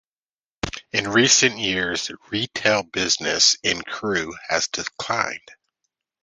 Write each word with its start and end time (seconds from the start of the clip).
In 0.91 1.09
recent 1.09 1.59
years 1.59 2.09
retail 2.31 2.81
business 2.81 3.55
in 3.61 3.83
Crewe 3.83 4.35
has 4.49 4.67
declined. 4.67 5.51